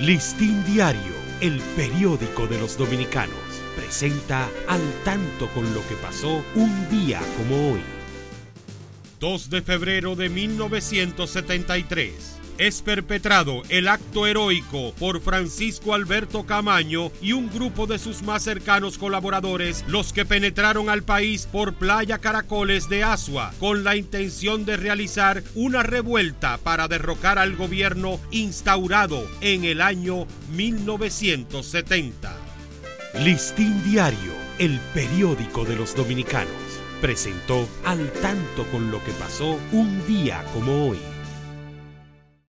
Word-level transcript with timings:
Listín 0.00 0.64
Diario, 0.66 1.14
el 1.40 1.58
periódico 1.74 2.46
de 2.46 2.58
los 2.58 2.76
dominicanos, 2.76 3.34
presenta 3.74 4.46
al 4.68 4.82
tanto 5.04 5.48
con 5.54 5.72
lo 5.72 5.80
que 5.88 5.94
pasó 5.94 6.44
un 6.54 6.90
día 6.90 7.18
como 7.38 7.72
hoy. 7.72 7.80
2 9.20 9.48
de 9.48 9.62
febrero 9.62 10.14
de 10.14 10.28
1973 10.28 12.12
es 12.58 12.82
perpetrado 12.82 13.62
el 13.68 13.88
acto 13.88 14.26
heroico 14.26 14.92
por 14.98 15.20
Francisco 15.20 15.94
Alberto 15.94 16.46
Camaño 16.46 17.10
y 17.20 17.32
un 17.32 17.50
grupo 17.50 17.86
de 17.86 17.98
sus 17.98 18.22
más 18.22 18.42
cercanos 18.44 18.98
colaboradores, 18.98 19.84
los 19.88 20.12
que 20.12 20.24
penetraron 20.24 20.88
al 20.88 21.02
país 21.02 21.48
por 21.50 21.74
Playa 21.74 22.18
Caracoles 22.18 22.88
de 22.88 23.04
Asua 23.04 23.52
con 23.58 23.84
la 23.84 23.96
intención 23.96 24.64
de 24.64 24.76
realizar 24.76 25.42
una 25.54 25.82
revuelta 25.82 26.58
para 26.58 26.88
derrocar 26.88 27.38
al 27.38 27.56
gobierno 27.56 28.20
instaurado 28.30 29.26
en 29.40 29.64
el 29.64 29.80
año 29.80 30.26
1970. 30.52 32.36
Listín 33.20 33.82
Diario, 33.84 34.32
el 34.58 34.78
periódico 34.92 35.64
de 35.64 35.76
los 35.76 35.94
dominicanos, 35.94 36.50
presentó 37.00 37.68
al 37.84 38.10
tanto 38.12 38.64
con 38.70 38.90
lo 38.90 39.02
que 39.04 39.12
pasó 39.12 39.58
un 39.72 40.06
día 40.06 40.44
como 40.52 40.88
hoy. 40.88 40.98